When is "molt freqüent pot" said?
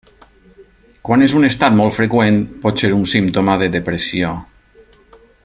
1.81-2.81